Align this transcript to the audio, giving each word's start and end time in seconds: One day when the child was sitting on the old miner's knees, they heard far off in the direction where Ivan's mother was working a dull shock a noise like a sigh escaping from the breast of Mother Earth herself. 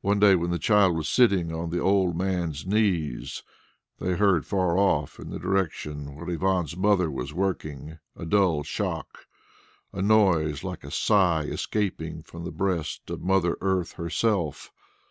One 0.00 0.18
day 0.18 0.34
when 0.34 0.50
the 0.50 0.58
child 0.58 0.96
was 0.96 1.10
sitting 1.10 1.52
on 1.52 1.68
the 1.68 1.78
old 1.78 2.16
miner's 2.16 2.64
knees, 2.66 3.42
they 3.98 4.14
heard 4.14 4.46
far 4.46 4.78
off 4.78 5.18
in 5.20 5.28
the 5.28 5.38
direction 5.38 6.14
where 6.14 6.26
Ivan's 6.30 6.74
mother 6.74 7.10
was 7.10 7.34
working 7.34 7.98
a 8.16 8.24
dull 8.24 8.62
shock 8.62 9.26
a 9.92 10.00
noise 10.00 10.64
like 10.64 10.84
a 10.84 10.90
sigh 10.90 11.42
escaping 11.42 12.22
from 12.22 12.44
the 12.44 12.50
breast 12.50 13.10
of 13.10 13.20
Mother 13.20 13.58
Earth 13.60 13.92
herself. 13.92 14.72